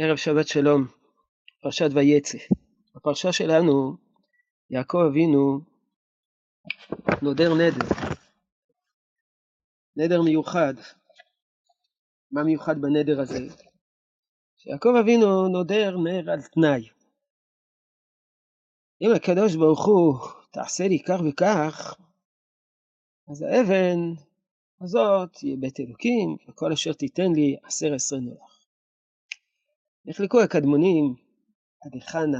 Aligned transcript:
ערב 0.00 0.16
שבת 0.16 0.48
שלום, 0.48 0.86
פרשת 1.62 1.88
ויצא. 1.94 2.38
בפרשה 2.94 3.32
שלנו 3.32 3.96
יעקב 4.70 4.98
אבינו 5.10 5.60
נודר 7.22 7.54
נדר, 7.54 7.86
נדר 9.96 10.22
מיוחד. 10.22 10.74
מה 12.32 12.44
מיוחד 12.44 12.80
בנדר 12.80 13.20
הזה? 13.20 13.38
שיעקב 14.56 14.92
אבינו 15.00 15.48
נודר 15.48 15.96
נר 15.96 16.30
על 16.30 16.42
תנאי. 16.42 16.88
אם 19.02 19.10
הקדוש 19.16 19.56
ברוך 19.56 19.86
הוא 19.86 20.18
תעשה 20.50 20.88
לי 20.88 21.02
כך 21.02 21.18
וכך, 21.28 21.96
אז 23.30 23.42
האבן 23.42 23.98
הזאת 24.80 25.32
תהיה 25.32 25.56
בית 25.56 25.80
אלוקים, 25.80 26.36
וכל 26.48 26.72
אשר 26.72 26.92
תיתן 26.92 27.32
לי 27.34 27.56
עשר 27.62 27.94
עשרה 27.94 28.18
נוח. 28.20 28.47
נחלקו 30.08 30.40
הקדמונים 30.40 31.14
עד 31.84 31.94
היכן 31.94 32.30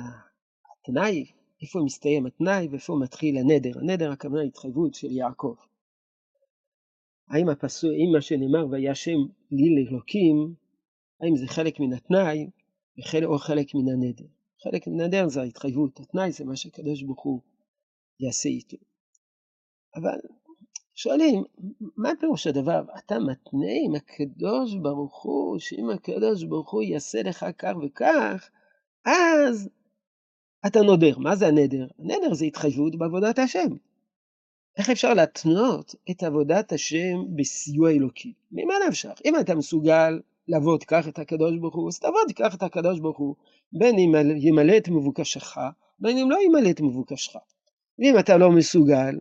התנאי, 0.72 1.24
איפה 1.62 1.78
מסתיים 1.84 2.26
התנאי 2.26 2.68
ואיפה 2.68 2.96
מתחיל 3.02 3.36
הנדר. 3.38 3.78
הנדר 3.78 4.12
הכוונה 4.12 4.42
התחייבות 4.42 4.94
של 4.94 5.12
יעקב. 5.12 5.54
האם 7.30 7.48
הפסוק, 7.48 7.90
אם 7.90 8.12
מה 8.12 8.22
שנאמר 8.22 8.70
והיה 8.70 8.94
שם 8.94 9.18
לי 9.50 9.84
לאלוקים, 9.84 10.54
האם 11.20 11.36
זה 11.36 11.46
חלק 11.46 11.80
מן 11.80 11.92
התנאי 11.92 12.50
או 13.24 13.38
חלק 13.38 13.74
מן 13.74 13.92
הנדר. 13.92 14.26
חלק 14.62 14.86
מן 14.86 15.00
הנדר 15.00 15.28
זה 15.28 15.40
ההתחייבות, 15.40 16.00
התנאי 16.00 16.32
זה 16.32 16.44
מה 16.44 16.56
שקדוש 16.56 17.02
ברוך 17.02 17.22
הוא 17.22 17.40
יעשה 18.20 18.48
איתו. 18.48 18.76
אבל 19.96 20.18
שואלים, 21.00 21.44
מה 21.96 22.10
פירוש 22.20 22.46
הדבר? 22.46 22.84
אתה 22.98 23.18
מתנה 23.18 23.72
עם 23.84 23.94
הקדוש 23.94 24.74
ברוך 24.82 25.22
הוא, 25.22 25.58
שאם 25.58 25.90
הקדוש 25.90 26.44
ברוך 26.44 26.70
הוא 26.70 26.82
יעשה 26.82 27.22
לך 27.22 27.46
כך 27.58 27.72
וכך, 27.82 28.48
אז 29.04 29.68
אתה 30.66 30.82
נודר. 30.82 31.18
מה 31.18 31.36
זה 31.36 31.46
הנדר? 31.46 31.86
הנדר 31.98 32.34
זה 32.34 32.44
התחייבות 32.44 32.96
בעבודת 32.96 33.38
השם. 33.38 33.68
איך 34.78 34.90
אפשר 34.90 35.14
להתנות 35.14 35.94
את 36.10 36.22
עבודת 36.22 36.72
השם 36.72 37.36
בסיוע 37.36 37.90
אלוקי? 37.90 38.32
ממה 38.52 38.74
נפשך? 38.88 39.20
אם 39.24 39.34
אתה 39.40 39.54
מסוגל 39.54 40.20
לעבוד 40.48 40.84
כך 40.84 41.08
את 41.08 41.18
הקדוש 41.18 41.56
ברוך 41.60 41.74
הוא, 41.74 41.88
אז 41.88 41.98
תעבוד 41.98 42.32
כך 42.36 42.54
את 42.54 42.62
הקדוש 42.62 43.00
ברוך 43.00 43.18
הוא, 43.18 43.34
בין 43.72 43.98
אם 43.98 44.14
ימלא 44.36 44.76
את 44.76 44.88
מבוקשך, 44.88 45.58
בין 45.98 46.18
אם 46.18 46.30
לא 46.30 46.36
ימלא 46.46 46.70
את 46.70 46.80
מבוקשך. 46.80 47.36
ואם 47.98 48.18
אתה 48.18 48.36
לא 48.36 48.50
מסוגל, 48.50 49.18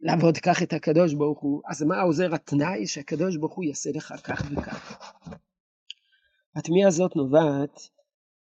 לעבוד 0.00 0.36
כך 0.36 0.62
את 0.62 0.72
הקדוש 0.72 1.14
ברוך 1.14 1.40
הוא, 1.40 1.62
אז 1.70 1.82
מה 1.82 2.02
עוזר 2.02 2.34
התנאי 2.34 2.86
שהקדוש 2.86 3.36
ברוך 3.36 3.54
הוא 3.54 3.64
יעשה 3.64 3.90
לך 3.94 4.14
כך 4.24 4.42
וכך? 4.50 5.12
התמיהה 6.56 6.88
הזאת 6.88 7.16
נובעת 7.16 7.80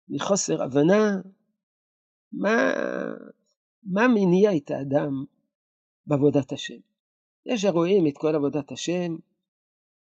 מחוסר 0.08 0.62
הבנה 0.62 1.20
מה, 2.32 2.72
מה 3.82 4.08
מניע 4.08 4.56
את 4.56 4.70
האדם 4.70 5.24
בעבודת 6.06 6.52
השם. 6.52 6.78
יש 7.46 7.64
הרואים 7.64 8.06
את 8.06 8.18
כל 8.18 8.34
עבודת 8.34 8.72
השם 8.72 9.16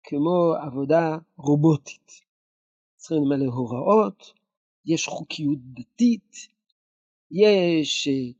כמו 0.03 0.53
עבודה 0.65 1.17
רובוטית. 1.37 2.11
צריכים 2.95 3.23
למלא 3.25 3.45
הוראות, 3.45 4.33
יש 4.85 5.07
חוקיות 5.07 5.59
דתית, 5.73 6.35
יש 7.31 8.07
אה, 8.07 8.31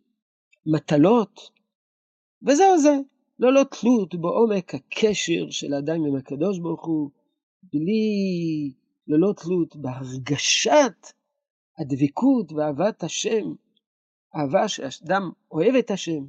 מטלות, 0.65 1.56
וזהו 2.41 2.77
זה, 2.77 2.97
ללא 3.39 3.61
תלות 3.63 4.15
בעומק 4.15 4.75
הקשר 4.75 5.49
של 5.49 5.73
האדם 5.73 6.05
עם 6.05 6.15
הקדוש 6.15 6.59
ברוך 6.59 6.85
הוא, 6.85 7.09
בלי, 7.63 8.73
ללא 9.07 9.33
תלות 9.33 9.75
בהרגשת 9.75 11.07
הדבקות 11.77 12.51
ואהבת 12.51 13.03
השם, 13.03 13.53
אהבה 14.35 14.67
שאדם 14.67 15.31
אוהב 15.51 15.75
את 15.75 15.91
השם, 15.91 16.25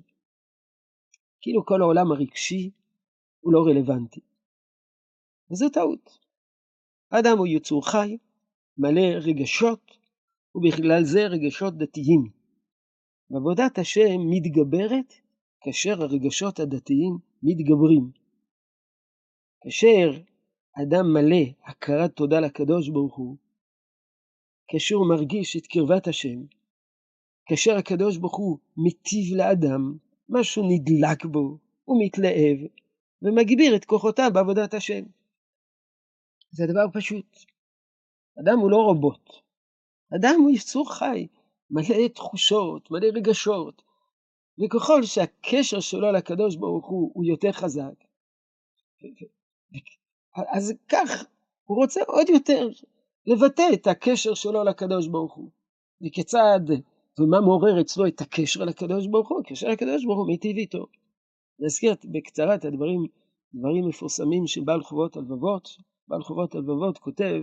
כאילו 1.41 1.67
כל 1.67 1.83
העולם 1.83 2.13
הרגשי 2.13 2.71
הוא 3.41 3.53
לא 3.53 3.63
רלוונטי. 3.67 4.21
וזו 5.51 5.69
טעות. 5.69 6.19
האדם 7.11 7.39
הוא 7.39 7.47
יצור 7.47 7.91
חי, 7.91 8.19
מלא 8.79 9.01
רגשות, 9.01 9.99
ובכלל 10.55 11.05
זה 11.05 11.27
רגשות 11.27 11.79
דתיים. 11.79 12.31
ועבודת 13.31 13.79
השם 13.79 14.19
מתגברת 14.31 15.15
כאשר 15.69 16.03
הרגשות 16.03 16.61
הדתיים 16.61 17.19
מתגברים. 17.43 18.11
כאשר 19.61 20.23
אדם 20.83 21.07
מלא 21.15 21.45
הכרת 21.65 22.17
תודה 22.17 22.41
לקדוש 22.41 22.89
ברוך 22.89 23.17
הוא, 23.17 23.37
כאשר 24.69 24.95
הוא 24.95 25.09
מרגיש 25.09 25.57
את 25.57 25.67
קרבת 25.67 26.07
השם, 26.09 26.39
כאשר 27.47 27.77
הקדוש 27.77 28.17
ברוך 28.17 28.37
הוא 28.37 28.59
מיטיב 28.77 29.37
לאדם, 29.37 29.97
משהו 30.29 30.63
נדלק 30.69 31.25
בו, 31.25 31.59
הוא 31.85 32.05
מתלהב, 32.05 32.59
ומגביר 33.23 33.77
את 33.77 33.85
כוחותיו 33.85 34.31
בעבודת 34.35 34.75
השם. 34.75 35.05
זה 36.51 36.67
דבר 36.67 36.87
פשוט. 36.93 37.39
אדם 38.41 38.59
הוא 38.59 38.71
לא 38.71 38.77
רובוט. 38.77 39.31
אדם 40.17 40.41
הוא 40.41 40.51
יצור 40.51 40.95
חי, 40.95 41.27
מלא 41.71 42.09
תחושות, 42.15 42.91
מלא 42.91 43.07
רגשות, 43.15 43.88
וככל 44.65 45.03
שהקשר 45.03 45.81
שלו 45.81 46.13
לקדוש 46.13 46.57
ברוך 46.57 46.87
הוא 46.87 47.11
הוא 47.15 47.25
יותר 47.25 47.53
חזק, 47.53 48.05
אז 50.53 50.73
כך 50.89 51.25
הוא 51.65 51.77
רוצה 51.77 52.01
עוד 52.07 52.29
יותר 52.29 52.69
לבטא 53.27 53.69
את 53.73 53.87
הקשר 53.87 54.35
שלו 54.35 54.65
לקדוש 54.65 55.07
ברוך 55.07 55.35
הוא. 55.35 55.51
וכיצד, 56.07 56.61
ומה 57.19 57.41
מעורר 57.41 57.81
אצלו 57.81 58.07
את 58.07 58.21
הקשר 58.21 58.65
לקדוש 58.65 59.07
ברוך 59.07 59.29
הוא? 59.29 59.43
קשר 59.47 59.69
לקדוש 59.69 60.05
ברוך 60.05 60.19
הוא 60.19 60.27
מיטיב 60.27 60.57
איתו. 60.57 60.87
נזכיר 61.59 61.95
בקצרה 62.05 62.55
את 62.55 62.65
הדברים, 62.65 63.07
דברים 63.55 63.89
מפורסמים 63.89 64.47
של 64.47 64.61
בעל 64.65 64.83
חובות 64.83 65.17
הלבבות. 65.17 65.69
בעל 66.09 66.23
חובות 66.23 66.55
הלבבות 66.55 66.99
כותב 66.99 67.43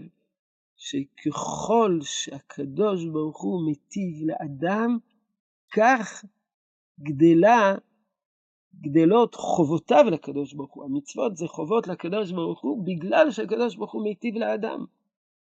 שככל 0.77 1.99
שהקדוש 2.01 3.05
ברוך 3.05 3.41
הוא 3.41 3.65
מיטיב 3.65 4.15
לאדם, 4.25 4.97
כך 5.73 6.25
גדלה, 6.99 7.75
גדלות 8.81 9.35
חובותיו 9.35 10.05
לקדוש 10.11 10.53
ברוך 10.53 10.73
הוא. 10.73 10.83
המצוות 10.83 11.37
זה 11.37 11.47
חובות 11.47 11.87
לקדוש 11.87 12.31
ברוך 12.31 12.61
הוא 12.61 12.85
בגלל 12.85 13.31
שהקדוש 13.31 13.75
ברוך 13.75 13.93
הוא 13.93 14.03
מיטיב 14.03 14.35
לאדם. 14.35 14.85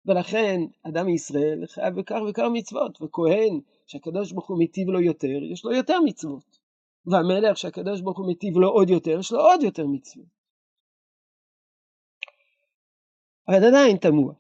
ולכן 0.07 0.61
אדם 0.83 1.07
מישראל 1.07 1.67
חייב 1.67 1.95
בכך 2.01 2.19
וכך 2.29 2.45
מצוות, 2.53 3.03
וכהן 3.03 3.61
שהקדוש 3.87 4.33
ברוך 4.33 4.49
הוא 4.49 4.59
מיטיב 4.59 4.89
לו 4.89 5.01
יותר, 5.01 5.43
יש 5.53 5.65
לו 5.65 5.73
יותר 5.73 6.01
מצוות. 6.05 6.59
והמלך 7.07 7.57
שהקדוש 7.57 8.01
ברוך 8.01 8.19
הוא 8.19 8.27
מיטיב 8.27 8.57
לו 8.57 8.69
עוד 8.69 8.91
יותר, 8.91 9.19
יש 9.19 9.33
לו 9.33 9.41
עוד 9.41 9.63
יותר 9.63 9.87
מצוות. 9.87 10.27
אבל 13.49 13.65
עדיין 13.65 13.97
תמוה. 13.97 14.35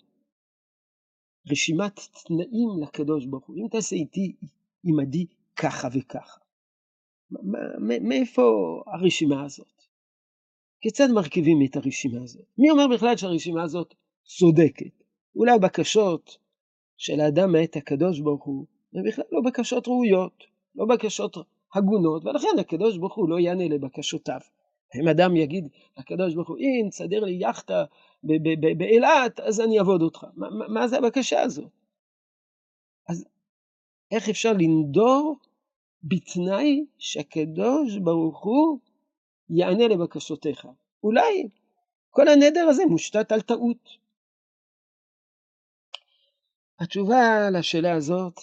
רשימת 1.50 2.00
תנאים 2.26 2.82
לקדוש 2.82 3.26
ברוך 3.26 3.46
הוא. 3.46 3.56
אם 3.56 3.68
תעשה 3.70 3.96
איתי 3.96 4.36
עמדי 4.84 5.26
ככה 5.56 5.88
וככה. 5.92 6.43
מאיפה 7.80 8.42
הרשימה 8.86 9.44
הזאת? 9.44 9.82
כיצד 10.80 11.08
מרכיבים 11.10 11.58
את 11.64 11.76
הרשימה 11.76 12.22
הזאת? 12.22 12.46
מי 12.58 12.70
אומר 12.70 12.86
בכלל 12.94 13.16
שהרשימה 13.16 13.62
הזאת 13.62 13.94
צודקת? 14.24 15.04
אולי 15.36 15.58
בקשות 15.58 16.38
של 16.96 17.20
האדם 17.20 17.52
מאת 17.52 17.76
הקדוש 17.76 18.20
ברוך 18.20 18.44
הוא, 18.44 18.66
הן 18.94 19.08
בכלל 19.08 19.24
לא 19.32 19.40
בקשות 19.40 19.88
ראויות, 19.88 20.44
לא 20.74 20.84
בקשות 20.86 21.36
הגונות, 21.74 22.24
ולכן 22.24 22.58
הקדוש 22.60 22.98
ברוך 22.98 23.14
הוא 23.14 23.28
לא 23.28 23.40
יענה 23.40 23.68
לבקשותיו. 23.68 24.40
אם 25.00 25.08
אדם 25.08 25.36
יגיד 25.36 25.68
לקדוש 25.98 26.34
ברוך 26.34 26.48
הוא, 26.48 26.58
אם 26.58 26.88
תסדר 26.90 27.24
לי 27.24 27.32
יאכטה 27.32 27.84
באילת, 28.78 29.40
אז 29.40 29.60
אני 29.60 29.78
אעבוד 29.78 30.02
אותך. 30.02 30.26
מה, 30.34 30.48
מה 30.68 30.88
זה 30.88 30.98
הבקשה 30.98 31.42
הזאת? 31.42 31.70
אז 33.08 33.24
איך 34.10 34.28
אפשר 34.28 34.52
לנדור 34.52 35.36
בתנאי 36.08 36.86
שהקדוש 36.98 37.98
ברוך 38.04 38.44
הוא 38.44 38.80
יענה 39.50 39.88
לבקשותיך. 39.88 40.68
אולי 41.02 41.48
כל 42.10 42.28
הנדר 42.28 42.66
הזה 42.70 42.82
מושתת 42.90 43.32
על 43.32 43.40
טעות. 43.40 43.88
התשובה 46.80 47.50
לשאלה 47.58 47.96
הזאת 47.96 48.36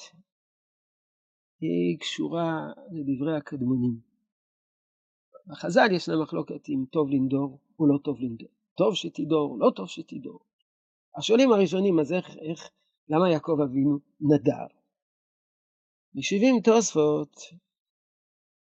היא 1.59 1.99
קשורה 1.99 2.67
לדברי 2.91 3.37
הקדמונים. 3.37 3.99
בחז"ל 5.47 5.91
ישנה 5.91 6.15
מחלוקת 6.23 6.69
אם 6.69 6.85
טוב 6.91 7.09
לנדור 7.09 7.59
או 7.79 7.87
לא 7.87 7.97
טוב 8.03 8.21
לנדור. 8.21 8.49
טוב 8.77 8.95
שתדור, 8.95 9.57
לא 9.59 9.71
טוב 9.75 9.87
שתדור. 9.87 10.39
השואלים 11.17 11.51
הראשונים, 11.51 11.99
אז 11.99 12.13
איך, 12.13 12.37
איך, 12.49 12.69
למה 13.09 13.31
יעקב 13.31 13.57
אבינו 13.63 13.99
נדר? 14.21 14.80
משיבים 16.15 16.59
תוספות 16.63 17.41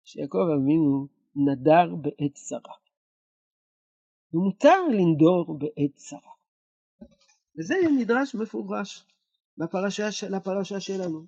שיעקב 0.04 0.48
אבינו 0.56 1.08
נדר 1.36 1.96
בעת 1.96 2.34
צרה. 2.34 2.74
ומותר 4.34 4.88
לנדור 4.92 5.58
בעת 5.60 5.96
צרה. 5.96 6.32
וזה 7.58 7.76
מדרש 7.98 8.36
מפורש. 8.36 9.06
בפרשה, 9.58 10.10
לפרשה 10.30 10.80
שלנו, 10.80 11.26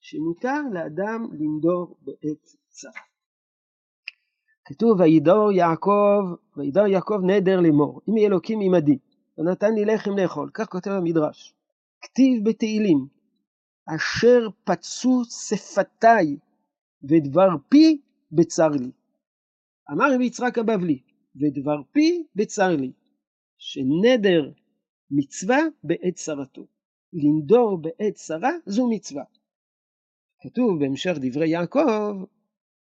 שמותר 0.00 0.60
לאדם 0.72 1.26
לנדור 1.32 1.96
בעת 2.02 2.44
צרה. 2.68 3.02
כתוב 4.64 5.00
וידור 5.00 5.52
יעקב, 5.52 6.22
וידור 6.56 6.86
יעקב 6.86 7.18
נדר 7.26 7.60
לאמור, 7.60 8.00
אם 8.08 8.14
אלוקים 8.26 8.60
עמדי, 8.60 8.98
ונתן 9.38 9.74
לי 9.74 9.84
לחם 9.84 10.10
לאכול, 10.16 10.50
כך 10.54 10.68
כותב 10.68 10.90
המדרש. 10.90 11.54
כתיב 12.02 12.48
בתהילים, 12.48 13.06
אשר 13.94 14.48
פצו 14.64 15.22
שפתיי 15.24 16.36
ודבר 17.02 17.48
פי 17.68 18.00
בצר 18.32 18.68
לי. 18.68 18.90
אמר 19.92 20.14
רבי 20.14 20.24
יצחק 20.24 20.58
הבבלי, 20.58 21.02
ודבר 21.36 21.82
פי 21.92 22.24
בצר 22.34 22.76
לי, 22.76 22.92
שנדר 23.58 24.50
מצווה 25.10 25.58
בעת 25.84 26.14
צרתו. 26.14 26.66
לנדור 27.12 27.78
בעת 27.82 28.14
צרה 28.14 28.50
זו 28.66 28.90
מצווה. 28.90 29.24
כתוב 30.40 30.80
בהמשך 30.80 31.12
דברי 31.20 31.48
יעקב, 31.48 32.24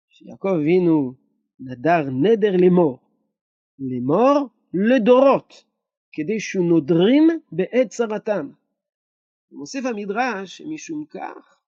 שיעקב 0.09 0.47
אבינו 0.61 1.13
נדר 1.59 2.09
נדר 2.09 2.51
לאמור, 2.61 2.99
לאמור 3.79 4.49
לדורות, 4.73 5.63
כדי 6.11 6.39
שנודרים 6.39 7.27
בעת 7.51 7.89
צרתם. 7.89 8.51
מוסיף 9.51 9.85
המדרש 9.85 10.57
שמשום 10.57 11.05
כך, 11.05 11.59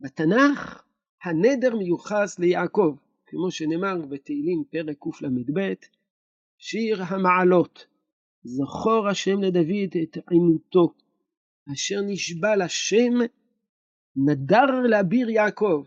בתנ"ך 0.00 0.84
הנדר 1.22 1.76
מיוחס 1.76 2.38
ליעקב, 2.38 2.96
כמו 3.26 3.50
שנאמר 3.50 4.06
בתהילים 4.06 4.64
פרק 4.70 4.98
קל"ב, 4.98 5.72
שיר 6.58 7.02
המעלות, 7.02 7.86
זכור 8.42 9.08
השם 9.08 9.40
לדוד 9.40 9.96
את 10.02 10.16
עימותו, 10.30 10.94
אשר 11.72 12.00
נשבע 12.06 12.56
לשם 12.56 13.14
נדר 14.16 14.66
לאביר 14.90 15.28
יעקב, 15.30 15.84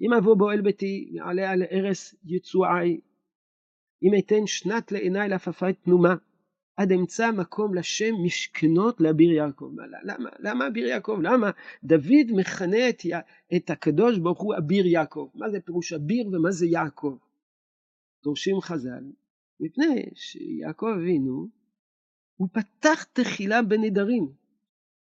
אם 0.00 0.12
אבוא 0.12 0.36
בועל 0.36 0.60
ביתי, 0.60 1.08
יעלה 1.10 1.50
על 1.50 1.62
ערש 1.70 2.14
יצועי, 2.24 3.00
אם 4.02 4.10
אתן 4.18 4.46
שנת 4.46 4.92
לעיני 4.92 5.28
לעפפי 5.28 5.72
תנומה, 5.72 6.14
עד 6.76 6.92
אמצא 6.92 7.30
מקום 7.30 7.74
לשם 7.74 8.14
משכנות 8.24 9.00
לאביר 9.00 9.32
יעקב. 9.32 9.72
למה, 10.02 10.30
למה 10.38 10.66
אביר 10.66 10.86
יעקב? 10.86 11.18
למה 11.22 11.50
דוד 11.84 12.26
מכנה 12.30 12.88
את, 12.88 13.02
את 13.56 13.70
הקדוש 13.70 14.18
ברוך 14.18 14.42
הוא 14.42 14.54
אביר 14.58 14.86
יעקב? 14.86 15.28
מה 15.34 15.50
זה 15.50 15.60
פירוש 15.60 15.92
אביר 15.92 16.28
ומה 16.28 16.50
זה 16.50 16.66
יעקב? 16.66 17.16
דורשים 18.24 18.60
חז"ל, 18.60 19.04
מפני 19.60 20.04
שיעקב 20.14 20.86
אבינו, 20.86 21.48
הוא 22.36 22.48
פתח 22.52 23.04
תחילה 23.12 23.62
בנדרים. 23.62 24.28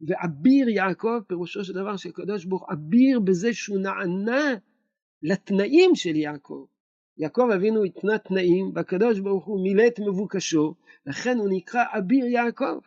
ואביר 0.07 0.69
יעקב, 0.69 1.19
פירושו 1.27 1.63
של 1.63 1.73
דבר 1.73 1.97
שקדוש 1.97 2.45
ברוך 2.45 2.69
אביר 2.71 3.19
בזה 3.19 3.53
שהוא 3.53 3.79
נענה 3.79 4.55
לתנאים 5.21 5.95
של 5.95 6.15
יעקב. 6.15 6.65
יעקב 7.17 7.49
אבינו 7.55 7.83
התנה 7.83 8.17
תנאים, 8.17 8.71
והקדוש 8.75 9.19
ברוך 9.19 9.45
הוא 9.45 9.63
מילא 9.63 9.83
את 9.87 9.99
מבוקשו, 9.99 10.75
לכן 11.05 11.37
הוא 11.37 11.49
נקרא 11.51 11.83
אביר 11.97 12.25
יעקב. 12.25 12.79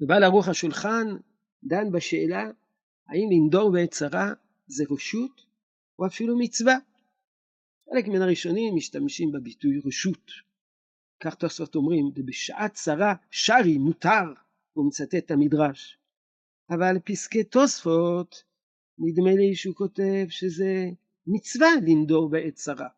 ובעל 0.00 0.24
ערוך 0.24 0.48
השולחן 0.48 1.16
דן 1.64 1.92
בשאלה 1.92 2.50
האם 3.08 3.28
לנדור 3.30 3.72
בעת 3.72 3.90
צרה 3.90 4.32
זה 4.66 4.84
רשות 4.90 5.46
או 5.98 6.06
אפילו 6.06 6.38
מצווה. 6.38 6.76
חלק 7.90 8.08
מן 8.08 8.22
הראשונים 8.22 8.76
משתמשים 8.76 9.32
בביטוי 9.32 9.80
רשות. 9.86 10.30
כך 11.20 11.34
תוספות 11.34 11.74
אומרים, 11.74 12.10
ובשעת 12.16 12.74
צרה 12.74 13.14
שרי 13.30 13.78
מותר, 13.78 14.32
הוא 14.72 14.86
מצטט 14.86 15.14
את 15.14 15.30
המדרש. 15.30 15.98
אבל 16.70 16.98
פסקי 17.04 17.44
תוספות 17.44 18.44
נדמה 18.98 19.30
לי 19.34 19.54
שהוא 19.54 19.74
כותב 19.74 20.26
שזה 20.28 20.90
מצווה 21.26 21.68
לנדור 21.86 22.30
בעת 22.30 22.54
צרה. 22.54 22.88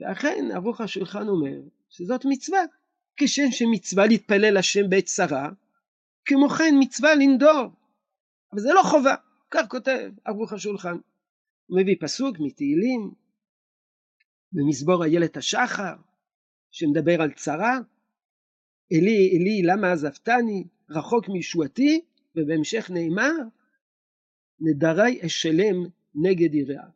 ואכן 0.00 0.48
ערוך 0.54 0.80
השולחן 0.80 1.28
אומר 1.28 1.60
שזאת 1.88 2.20
מצווה. 2.24 2.62
כשם 3.16 3.50
שמצווה 3.50 4.06
להתפלל 4.06 4.56
השם 4.56 4.90
בעת 4.90 5.04
צרה, 5.04 5.48
כמו 6.24 6.48
כן 6.48 6.74
מצווה 6.80 7.14
לנדור. 7.14 7.70
אבל 8.52 8.60
זה 8.60 8.68
לא 8.74 8.82
חובה, 8.82 9.14
כך 9.50 9.68
כותב 9.68 10.10
ערוך 10.24 10.52
השולחן. 10.52 10.96
הוא 11.66 11.80
מביא 11.80 11.96
פסוק 12.00 12.36
מתהילים 12.40 13.14
במזמור 14.52 15.04
איילת 15.04 15.36
השחר, 15.36 15.94
שמדבר 16.70 17.22
על 17.22 17.32
צרה. 17.32 17.78
אלי 18.92 19.30
אלי 19.36 19.62
למה 19.64 19.92
עזבתני 19.92 20.64
רחוק 20.90 21.28
מישועתי 21.28 22.00
ובהמשך 22.36 22.90
נאמר 22.90 23.32
נדרי 24.60 25.20
אשלם 25.26 25.76
נגד 26.14 26.54
יראה. 26.54 26.88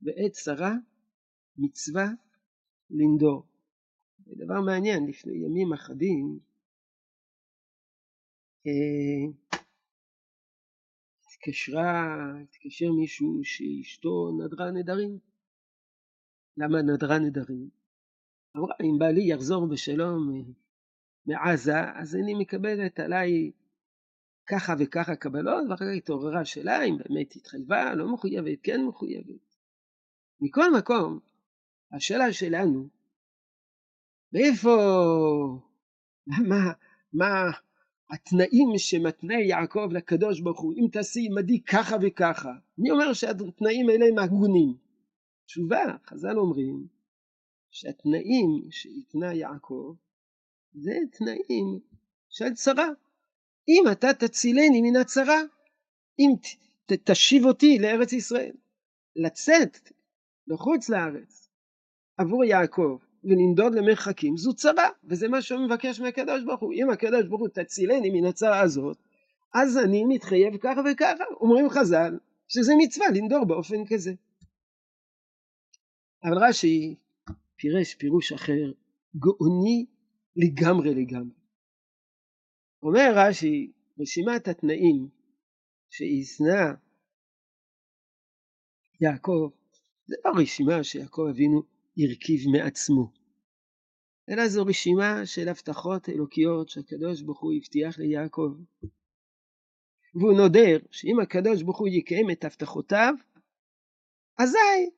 בעת 0.00 0.32
צרה 0.32 0.72
מצווה 1.58 2.06
לנדור. 2.90 3.46
דבר 4.26 4.60
מעניין, 4.60 5.06
לפני 5.06 5.34
ימים 5.34 5.72
אחדים 5.72 6.38
אה, 8.66 9.32
התקשרה, 11.26 12.06
התקשר 12.42 12.92
מישהו 12.92 13.40
שאשתו 13.44 14.38
נדרה 14.40 14.70
נדרים. 14.70 15.18
למה 16.56 16.82
נדרה 16.82 17.18
נדרים? 17.18 17.68
אמרה, 18.56 18.74
אם 18.82 18.98
בעלי 18.98 19.32
יחזור 19.32 19.66
בשלום 19.66 20.34
אה, 20.34 20.52
מעזה, 21.26 21.90
אז 21.94 22.16
אני 22.16 22.34
מקבלת 22.34 23.00
עליי 23.00 23.50
ככה 24.46 24.74
וככה 24.78 25.16
קבלות, 25.16 25.64
ואחר 25.70 25.84
כך 25.84 25.96
התעוררה 25.96 26.40
השאלה 26.40 26.84
אם 26.84 26.96
באמת 26.98 27.36
התחייבה, 27.36 27.94
לא 27.94 28.12
מחויבת, 28.12 28.58
כן 28.62 28.84
מחויבת. 28.84 29.56
מכל 30.40 30.72
מקום, 30.78 31.18
השאלה 31.92 32.32
שלנו, 32.32 32.88
מאיפה, 34.32 34.76
מה, 36.48 36.72
מה 37.12 37.50
התנאים 38.10 38.68
שמתנה 38.76 39.34
יעקב 39.34 39.88
לקדוש 39.92 40.40
ברוך 40.40 40.60
הוא, 40.60 40.74
אם 40.74 40.88
תעשי 40.92 41.28
עמדי 41.30 41.62
ככה 41.62 41.96
וככה, 42.02 42.52
מי 42.78 42.90
אומר 42.90 43.12
שהתנאים 43.12 43.88
האלה 43.88 44.06
הם 44.06 44.18
הגונים? 44.18 44.74
תשובה, 45.46 45.84
חז"ל 46.06 46.38
אומרים 46.38 46.86
שהתנאים 47.70 48.62
שהתנה 48.70 49.34
יעקב 49.34 49.94
זה 50.72 50.92
תנאים 51.12 51.80
של 52.28 52.54
צרה. 52.54 52.88
אם 53.68 53.84
אתה 53.92 54.14
תצילני 54.14 54.80
מן 54.82 54.96
הצרה, 54.96 55.40
אם 56.18 56.30
תשיב 56.86 57.44
אותי 57.44 57.78
לארץ 57.78 58.12
ישראל, 58.12 58.52
לצאת 59.16 59.78
לחוץ 60.46 60.88
לארץ 60.88 61.48
עבור 62.18 62.44
יעקב 62.44 62.98
ולנדוד 63.24 63.74
למרחקים 63.74 64.36
זו 64.36 64.54
צרה, 64.54 64.88
וזה 65.04 65.28
מה 65.28 65.42
שהוא 65.42 65.66
מבקש 65.66 66.00
מהקדוש 66.00 66.44
ברוך 66.44 66.60
הוא. 66.60 66.72
אם 66.72 66.90
הקדוש 66.90 67.26
ברוך 67.28 67.40
הוא 67.40 67.48
תצילני 67.48 68.10
מן 68.10 68.26
הצרה 68.26 68.60
הזאת, 68.60 68.96
אז 69.54 69.78
אני 69.78 70.04
מתחייב 70.04 70.56
ככה 70.60 70.80
וככה. 70.90 71.24
אומרים 71.40 71.70
חז"ל 71.70 72.18
שזה 72.48 72.72
מצווה 72.78 73.06
לנדור 73.10 73.44
באופן 73.44 73.84
כזה. 73.88 74.12
אבל 76.24 76.38
רש"י 76.48 76.94
פירש 77.56 77.94
פירוש 77.94 78.32
אחר, 78.32 78.72
גאוני 79.16 79.86
לגמרי 80.36 80.94
לגמרי. 80.94 81.45
אומר 82.82 83.12
רש"י, 83.14 83.72
רשימת 84.00 84.48
התנאים 84.48 85.08
שהזנה 85.90 86.74
יעקב, 89.00 89.50
זה 90.06 90.16
לא 90.24 90.30
רשימה 90.42 90.84
שיעקב 90.84 91.26
אבינו 91.30 91.62
הרכיב 91.98 92.40
מעצמו, 92.52 93.12
אלא 94.30 94.48
זו 94.48 94.64
רשימה 94.66 95.26
של 95.26 95.48
הבטחות 95.48 96.08
אלוקיות 96.08 96.68
שהקדוש 96.68 97.22
ברוך 97.22 97.40
הוא 97.40 97.52
הבטיח 97.54 97.98
ליעקב. 97.98 98.54
והוא 100.14 100.36
נודר 100.36 100.78
שאם 100.90 101.20
הקדוש 101.20 101.62
ברוך 101.62 101.78
הוא 101.78 101.88
יקיים 101.88 102.30
את 102.30 102.44
הבטחותיו, 102.44 103.14
אזי 104.38 104.90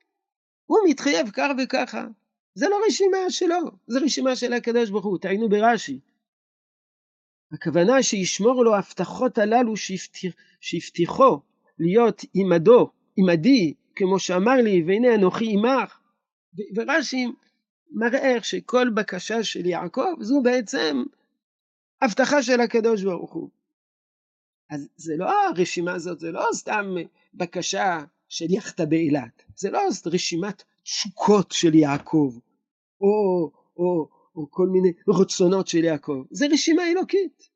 הוא 0.66 0.78
מתחייב 0.88 1.26
כך 1.32 1.48
וככה. 1.62 2.06
זה 2.54 2.66
לא 2.68 2.80
רשימה 2.86 3.30
שלו, 3.30 3.70
זה 3.86 3.98
רשימה 3.98 4.36
של 4.36 4.52
הקדוש 4.52 4.90
ברוך 4.90 5.04
הוא, 5.04 5.18
תעיינו 5.18 5.48
ברש"י. 5.48 6.00
הכוונה 7.52 8.02
שישמור 8.02 8.64
לו 8.64 8.74
ההבטחות 8.74 9.38
הללו 9.38 9.76
שהבטיח, 9.76 10.34
שהבטיחו 10.60 11.40
להיות 11.78 12.22
עמדו, 12.34 12.90
עמדי, 13.16 13.74
כמו 13.96 14.18
שאמר 14.18 14.56
לי, 14.56 14.82
והנה 14.86 15.14
אנוכי 15.14 15.52
עמך. 15.52 15.98
ורש"י 16.76 17.26
מראה 17.90 18.34
איך 18.34 18.44
שכל 18.44 18.90
בקשה 18.90 19.44
של 19.44 19.66
יעקב 19.66 20.14
זו 20.20 20.42
בעצם 20.42 21.02
הבטחה 22.02 22.42
של 22.42 22.60
הקדוש 22.60 23.02
ברוך 23.02 23.32
הוא. 23.32 23.50
אז 24.70 24.88
זה 24.96 25.14
לא 25.16 25.30
הרשימה 25.46 25.92
הזאת, 25.92 26.20
זה 26.20 26.30
לא 26.30 26.46
סתם 26.52 26.94
בקשה 27.34 27.98
של 28.28 28.46
יחטא 28.50 28.84
באילת, 28.84 29.42
זה 29.56 29.70
לא 29.70 29.80
רשימת 30.06 30.62
תשוקות 30.82 31.52
של 31.52 31.74
יעקב, 31.74 32.38
או, 33.00 33.50
או, 33.76 34.08
או 34.38 34.50
כל 34.50 34.68
מיני 34.68 34.92
רצונות 35.08 35.68
של 35.68 35.84
יעקב, 35.84 36.24
זה 36.30 36.46
רשימה 36.52 36.82
אלוקית. 36.90 37.48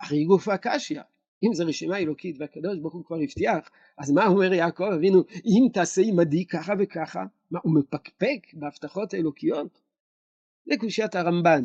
הרי 0.00 0.24
גופה 0.24 0.56
קשיא. 0.56 1.00
אם 1.42 1.54
זו 1.54 1.66
רשימה 1.66 1.98
אלוקית 1.98 2.36
והקדוש 2.38 2.78
ברוך 2.78 2.94
הוא 2.94 3.04
כבר 3.04 3.16
הבטיח, 3.22 3.70
אז 3.98 4.10
מה 4.10 4.26
אומר 4.26 4.52
יעקב 4.52 4.84
אבינו, 4.84 5.22
אם 5.44 5.68
תעשה 5.72 6.02
עמדי 6.02 6.46
ככה 6.46 6.72
וככה, 6.78 7.24
מה 7.50 7.58
הוא 7.62 7.74
מפקפק 7.74 8.38
בהבטחות 8.52 9.14
האלוקיות? 9.14 9.80
זה 10.66 10.74
קושיית 10.80 11.14
הרמב"ן. 11.14 11.62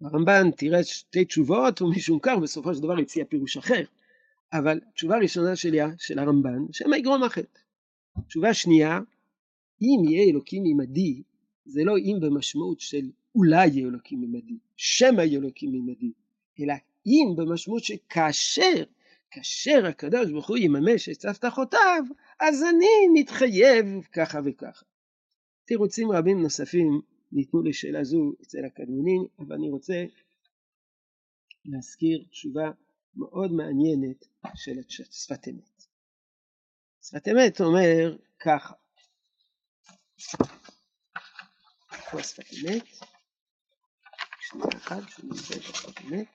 הרמב"ן 0.00 0.50
תראה 0.56 0.84
שתי 0.84 1.24
תשובות 1.24 1.82
ומשום 1.82 2.18
כך 2.22 2.34
בסופו 2.42 2.74
של 2.74 2.82
דבר 2.82 2.98
הציע 2.98 3.24
פירוש 3.24 3.56
אחר. 3.56 3.82
אבל 4.52 4.80
תשובה 4.94 5.18
ראשונה 5.18 5.56
שלי, 5.56 5.78
של 5.98 6.18
הרמב"ן, 6.18 6.72
שמא 6.72 6.96
יגרום 6.96 7.22
החטא. 7.22 7.60
תשובה 8.26 8.54
שנייה, 8.54 9.00
אם 9.82 10.08
יהיה 10.08 10.30
אלוקים 10.30 10.64
עמדי, 10.66 11.22
זה 11.64 11.84
לא 11.84 11.98
אם 11.98 12.18
במשמעות 12.20 12.80
של 12.80 13.10
אולי 13.34 13.66
יהיה 13.66 13.88
אלוקים 13.88 14.22
עמדי, 14.22 14.58
שמא 14.76 15.22
יהיה 15.22 15.38
אלוקים 15.38 15.74
עמדי, 15.74 16.12
אלא 16.60 16.74
אם 17.06 17.34
במשמעות 17.36 17.84
שכאשר, 17.84 18.84
כאשר 19.30 19.86
הקדוש 19.86 20.30
ברוך 20.30 20.48
הוא 20.48 20.56
יממש 20.56 21.08
את 21.08 21.24
הבטחותיו, 21.24 22.04
אז 22.40 22.62
אני 22.62 23.20
נתחייב 23.20 23.86
ככה 24.12 24.38
וככה. 24.44 24.84
תירוצים 25.64 26.12
רבים 26.12 26.42
נוספים 26.42 27.00
ניתנו 27.32 27.62
לשאלה 27.62 28.04
זו 28.04 28.32
אצל 28.42 28.64
הקדמונים, 28.64 29.26
אבל 29.38 29.54
אני 29.54 29.70
רוצה 29.70 30.04
להזכיר 31.64 32.24
תשובה 32.30 32.70
מאוד 33.16 33.52
מעניינת 33.52 34.26
של 34.54 34.72
שפת 34.88 35.48
אמת. 35.48 35.84
שפת 37.02 37.28
אמת 37.28 37.60
אומר 37.60 38.16
ככה, 38.38 38.74
פה 42.12 42.22
שפת 42.22 42.44
אמת, 42.52 42.84
שנייה 44.40 44.68
אחת 44.76 45.02
שנמצא 45.08 45.54
את 45.56 45.62
שפת 45.62 46.00
אמת, 46.00 46.26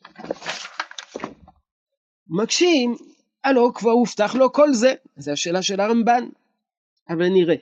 מקשים, 2.28 2.96
הלא 3.44 3.72
כבר 3.76 3.92
הובטח 3.92 4.36
לו 4.36 4.54
כל 4.54 4.74
זה, 4.74 4.94
זו 5.18 5.32
השאלה 5.32 5.64
של 5.64 5.80
הרמב"ן, 5.80 6.30
אבל 7.10 7.30
נראה. 7.30 7.56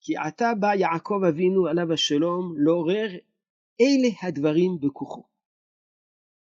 כי 0.00 0.16
עתה 0.16 0.52
בא 0.60 0.74
יעקב 0.74 1.20
אבינו 1.28 1.66
עליו 1.66 1.92
השלום 1.92 2.54
לעורר 2.58 3.08
אלה 3.80 4.08
הדברים 4.22 4.80
בכוחו. 4.80 5.24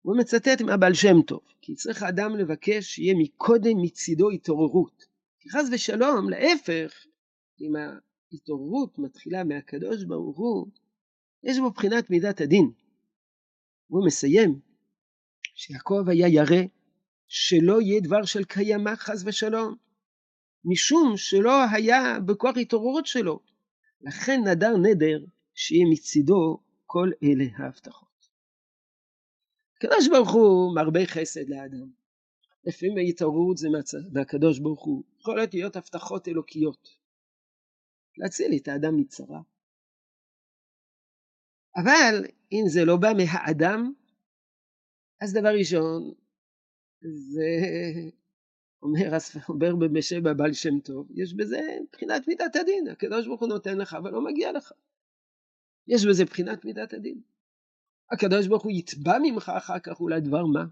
הוא 0.01 0.17
מצטט 0.17 0.61
מהבעל 0.61 0.93
שם 0.93 1.21
טוב, 1.21 1.41
כי 1.61 1.75
צריך 1.75 2.03
האדם 2.03 2.35
לבקש 2.35 2.85
שיהיה 2.85 3.13
מקודם 3.17 3.81
מצידו 3.81 4.29
התעוררות. 4.29 5.05
כי 5.39 5.49
חס 5.49 5.65
ושלום, 5.71 6.29
להפך, 6.29 7.05
אם 7.61 7.73
ההתעוררות 8.31 8.99
מתחילה 8.99 9.43
מהקדוש 9.43 10.03
ברוך 10.03 10.37
הוא, 10.37 10.67
יש 11.43 11.59
בו 11.59 11.71
בחינת 11.71 12.09
מידת 12.09 12.41
הדין. 12.41 12.71
הוא 13.87 14.05
מסיים, 14.05 14.59
שיעקב 15.55 16.03
היה 16.07 16.27
ירא 16.27 16.63
שלא 17.27 17.81
יהיה 17.81 18.01
דבר 18.01 18.25
של 18.25 18.43
קיימא 18.43 18.95
חס 18.95 19.23
ושלום, 19.25 19.75
משום 20.65 21.17
שלא 21.17 21.63
היה 21.71 22.19
בכוח 22.19 22.57
התעוררות 22.57 23.05
שלו. 23.05 23.39
לכן 24.01 24.41
נדר 24.47 24.77
נדר 24.77 25.25
שיהיה 25.53 25.85
מצידו 25.91 26.59
כל 26.85 27.09
אלה 27.23 27.45
ההבטחות. 27.57 28.29
הקדוש 29.77 30.07
ברוך 30.09 30.31
הוא 30.31 30.75
מרבה 30.75 31.05
חסד 31.05 31.49
לאדם. 31.49 31.91
לפעמים 32.65 32.97
ההתעוררות 32.97 33.57
זה 33.57 33.67
מהקדוש 34.11 34.59
ברוך 34.59 34.85
הוא. 34.85 35.03
יכולות 35.19 35.53
להיות 35.53 35.75
הבטחות 35.75 36.27
אלוקיות. 36.27 37.00
להציל 38.17 38.51
את 38.55 38.67
האדם 38.67 38.97
מצרה. 38.97 39.41
אבל 41.75 42.25
אם 42.51 42.63
זה 42.67 42.85
לא 42.85 42.97
בא 42.97 43.09
מהאדם, 43.17 43.93
אז 45.21 45.33
דבר 45.33 45.49
ראשון, 45.59 46.13
זה 47.01 47.49
אומר, 48.81 49.17
אומר 49.47 49.87
בשם 49.93 50.27
הבעל 50.27 50.53
שם 50.53 50.79
טוב, 50.79 51.07
יש 51.15 51.33
בזה 51.33 51.61
מבחינת 51.83 52.27
מידת 52.27 52.55
הדין, 52.55 52.87
הקדוש 52.87 53.27
ברוך 53.27 53.41
הוא 53.41 53.49
נותן 53.49 53.77
לך 53.77 53.93
אבל 53.93 54.11
לא 54.11 54.25
מגיע 54.25 54.51
לך. 54.51 54.71
יש 55.87 56.05
בזה 56.05 56.23
מבחינת 56.23 56.65
מידת 56.65 56.93
הדין. 56.93 57.21
הקדוש 58.11 58.47
ברוך 58.47 58.63
הוא 58.63 58.71
יתבע 58.71 59.17
ממך 59.21 59.51
אחר 59.57 59.79
כך 59.79 59.99
אולי 59.99 60.21
דבר 60.21 60.45
מה? 60.45 60.65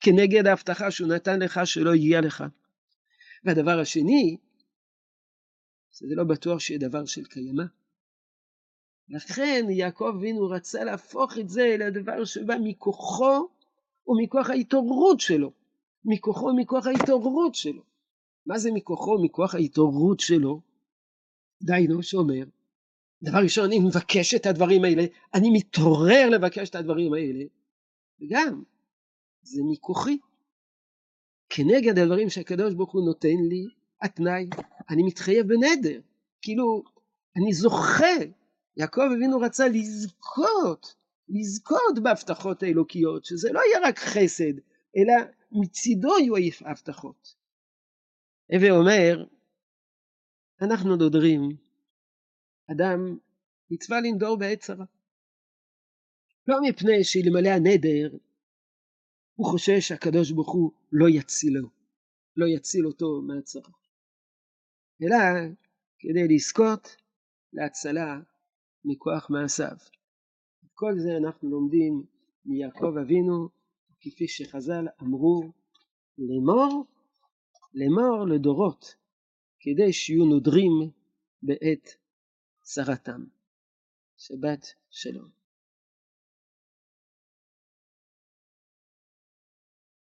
כנגד 0.00 0.46
ההבטחה 0.46 0.90
שהוא 0.90 1.08
נתן 1.08 1.42
לך 1.42 1.60
שלא 1.64 1.94
הגיע 1.94 2.20
לך. 2.20 2.44
והדבר 3.44 3.80
השני, 3.80 4.36
זה 5.94 6.06
לא 6.14 6.24
בטוח 6.24 6.58
שיהיה 6.58 6.80
דבר 6.80 7.04
של 7.04 7.24
קיימא. 7.24 7.64
לכן 9.08 9.66
יעקב 9.70 10.12
אבינו 10.18 10.48
רצה 10.48 10.84
להפוך 10.84 11.38
את 11.38 11.48
זה 11.48 11.76
לדבר 11.78 12.24
שבא 12.24 12.54
מכוחו 12.62 13.48
ומכוח 14.08 14.50
ההתעוררות 14.50 15.20
שלו. 15.20 15.52
מכוחו 16.04 16.46
ומכוח 16.46 16.86
ההתעוררות 16.86 17.54
שלו. 17.54 17.82
מה 18.46 18.58
זה 18.58 18.70
מכוחו 18.72 19.10
ומכוח 19.10 19.54
ההתעוררות 19.54 20.20
שלו? 20.20 20.60
דיינו 21.62 22.02
שאומר, 22.02 22.44
דבר 23.22 23.38
ראשון, 23.42 23.64
אני 23.64 23.78
מבקש 23.78 24.34
את 24.34 24.46
הדברים 24.46 24.84
האלה, 24.84 25.04
אני 25.34 25.50
מתעורר 25.50 26.28
לבקש 26.30 26.70
את 26.70 26.74
הדברים 26.74 27.12
האלה, 27.12 27.44
וגם, 28.20 28.62
זה 29.42 29.62
מכוחי. 29.70 30.18
כנגד 31.48 31.98
הדברים 31.98 32.30
שהקדוש 32.30 32.74
ברוך 32.74 32.92
הוא 32.92 33.06
נותן 33.06 33.36
לי, 33.48 33.66
התנאי, 34.02 34.48
אני 34.90 35.02
מתחייב 35.02 35.46
בנדר. 35.46 36.00
כאילו, 36.42 36.84
אני 37.36 37.52
זוכה. 37.52 38.16
יעקב 38.76 39.02
אבינו 39.16 39.38
רצה 39.40 39.68
לזכות, 39.68 40.94
לזכות 41.28 41.98
בהבטחות 42.02 42.62
האלוקיות, 42.62 43.24
שזה 43.24 43.52
לא 43.52 43.60
יהיה 43.60 43.88
רק 43.88 43.98
חסד, 43.98 44.52
אלא 44.96 45.12
מצידו 45.52 46.18
יהיו 46.18 46.34
ההבטחות. 46.64 47.34
הווה 48.52 48.70
אומר, 48.70 49.24
אנחנו 50.62 50.96
דודרים, 50.96 51.56
אדם 52.70 53.18
מצווה 53.70 54.00
לנדור 54.00 54.36
בעת 54.38 54.60
צרה. 54.60 54.84
לא 56.48 56.56
מפני 56.62 57.04
שאלמלא 57.04 57.48
הנדר 57.48 58.16
הוא 59.34 59.46
חושש 59.46 59.88
שהקדוש 59.88 60.30
ברוך 60.30 60.52
הוא 60.52 60.72
לא 60.92 61.06
יצילו, 61.08 61.68
לא 62.36 62.46
יציל 62.46 62.86
אותו 62.86 63.22
מהצרה. 63.22 63.83
אלא 65.02 65.16
כדי 65.98 66.34
לזכות 66.34 66.96
להצלה 67.52 68.20
מכוח 68.84 69.30
מעשיו. 69.30 69.76
כל 70.74 70.92
זה 70.98 71.16
אנחנו 71.16 71.50
לומדים 71.50 72.04
מיעקב 72.44 72.96
אבינו 73.02 73.48
כפי 74.00 74.28
שחז"ל 74.28 74.86
אמרו 75.02 75.52
לאמור, 76.18 76.86
לאמור 77.74 78.26
לדורות, 78.26 78.94
כדי 79.60 79.92
שיהיו 79.92 80.24
נודרים 80.24 80.90
בעת 81.42 81.96
צרתם. 82.62 83.24
שבת 84.16 84.74
שלום. 84.90 85.33